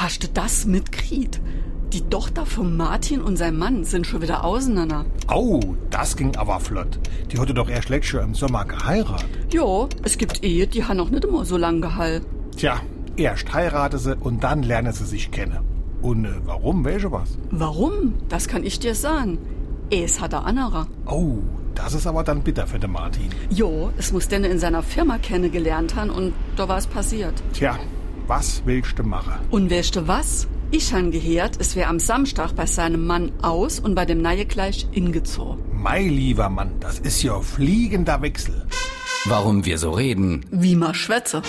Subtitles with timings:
[0.00, 1.42] Hast du das mitkriegt?
[1.92, 5.04] Die Tochter von Martin und sein Mann sind schon wieder auseinander.
[5.26, 6.98] Au, das ging aber flott.
[7.30, 9.28] Die hatte doch erst letztes Jahr im Sommer geheiratet.
[9.52, 12.24] Jo, es gibt Ehe, die haben noch nicht immer so lang gehalten.
[12.56, 12.80] Tja,
[13.16, 15.58] erst heirate sie und dann lernen sie sich kennen.
[16.00, 17.36] Und äh, warum, welche was?
[17.50, 18.14] Warum?
[18.30, 19.36] Das kann ich dir sagen.
[19.90, 20.86] Es hat er anderer.
[21.04, 21.40] Oh,
[21.74, 23.28] das ist aber dann bitter für den Martin.
[23.50, 27.34] Jo, es muss denn in seiner Firma kennengelernt haben und da war es passiert.
[27.52, 27.78] Tja,
[28.30, 29.34] was willst du machen?
[29.50, 30.46] Und weißt du was?
[30.70, 34.46] Ich han gehört, es wär am Samstag bei seinem Mann aus und bei dem Neue
[34.46, 35.64] gleich ingezogen.
[35.72, 38.66] Mein lieber Mann, das ist ja fliegender Wechsel.
[39.24, 40.46] Warum wir so reden.
[40.52, 41.42] Wie ma schwätze.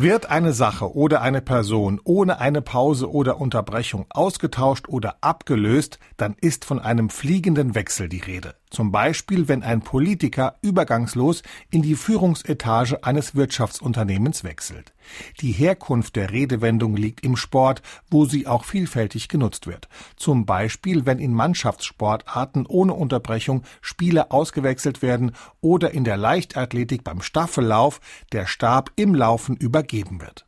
[0.00, 6.36] Wird eine Sache oder eine Person ohne eine Pause oder Unterbrechung ausgetauscht oder abgelöst, dann
[6.40, 8.54] ist von einem fliegenden Wechsel die Rede.
[8.70, 14.92] Zum Beispiel, wenn ein Politiker übergangslos in die Führungsetage eines Wirtschaftsunternehmens wechselt.
[15.40, 17.80] Die Herkunft der Redewendung liegt im Sport,
[18.10, 19.88] wo sie auch vielfältig genutzt wird.
[20.16, 27.22] Zum Beispiel, wenn in Mannschaftssportarten ohne Unterbrechung Spieler ausgewechselt werden oder in der Leichtathletik beim
[27.22, 28.00] Staffellauf
[28.32, 29.56] der Stab im Laufen
[29.88, 30.44] übergeben wird.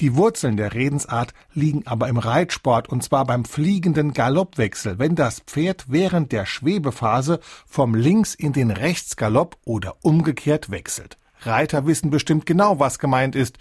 [0.00, 5.40] Die Wurzeln der Redensart liegen aber im Reitsport und zwar beim fliegenden Galoppwechsel, wenn das
[5.40, 11.16] Pferd während der Schwebephase vom Links in den Rechtsgalopp oder umgekehrt wechselt.
[11.40, 13.56] Reiter wissen bestimmt genau, was gemeint ist.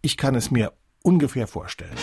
[0.00, 1.96] Ich kann es mir ungefähr vorstellen.